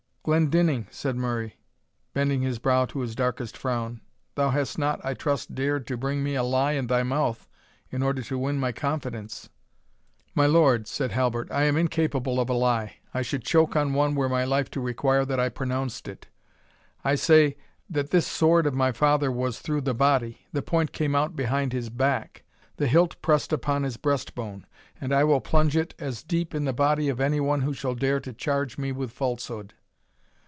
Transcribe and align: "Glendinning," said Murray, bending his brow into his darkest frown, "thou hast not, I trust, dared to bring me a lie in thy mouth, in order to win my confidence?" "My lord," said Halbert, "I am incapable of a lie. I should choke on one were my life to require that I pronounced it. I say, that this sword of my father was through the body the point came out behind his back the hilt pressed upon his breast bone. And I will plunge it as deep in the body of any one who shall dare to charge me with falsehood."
"Glendinning," 0.23 0.85
said 0.91 1.15
Murray, 1.15 1.57
bending 2.13 2.43
his 2.43 2.59
brow 2.59 2.83
into 2.83 2.99
his 2.99 3.15
darkest 3.15 3.57
frown, 3.57 4.01
"thou 4.35 4.51
hast 4.51 4.77
not, 4.77 5.03
I 5.03 5.15
trust, 5.15 5.55
dared 5.55 5.87
to 5.87 5.97
bring 5.97 6.23
me 6.23 6.35
a 6.35 6.43
lie 6.43 6.73
in 6.73 6.85
thy 6.85 7.01
mouth, 7.01 7.49
in 7.89 8.03
order 8.03 8.21
to 8.21 8.37
win 8.37 8.59
my 8.59 8.71
confidence?" 8.71 9.49
"My 10.35 10.45
lord," 10.45 10.85
said 10.87 11.09
Halbert, 11.11 11.51
"I 11.51 11.63
am 11.63 11.75
incapable 11.75 12.39
of 12.39 12.51
a 12.51 12.53
lie. 12.53 12.97
I 13.15 13.23
should 13.23 13.43
choke 13.43 13.75
on 13.75 13.95
one 13.95 14.13
were 14.13 14.29
my 14.29 14.43
life 14.43 14.69
to 14.71 14.79
require 14.79 15.25
that 15.25 15.39
I 15.39 15.49
pronounced 15.49 16.07
it. 16.07 16.27
I 17.03 17.15
say, 17.15 17.57
that 17.89 18.11
this 18.11 18.27
sword 18.27 18.67
of 18.67 18.75
my 18.75 18.91
father 18.91 19.31
was 19.31 19.57
through 19.59 19.81
the 19.81 19.95
body 19.95 20.41
the 20.53 20.61
point 20.61 20.91
came 20.91 21.15
out 21.15 21.35
behind 21.35 21.73
his 21.73 21.89
back 21.89 22.43
the 22.77 22.85
hilt 22.85 23.19
pressed 23.23 23.51
upon 23.51 23.81
his 23.81 23.97
breast 23.97 24.35
bone. 24.35 24.67
And 25.01 25.13
I 25.13 25.23
will 25.23 25.41
plunge 25.41 25.75
it 25.75 25.95
as 25.97 26.21
deep 26.21 26.53
in 26.53 26.65
the 26.65 26.73
body 26.73 27.09
of 27.09 27.19
any 27.19 27.39
one 27.39 27.61
who 27.61 27.73
shall 27.73 27.95
dare 27.95 28.19
to 28.19 28.33
charge 28.33 28.77
me 28.77 28.91
with 28.91 29.09
falsehood." 29.11 29.73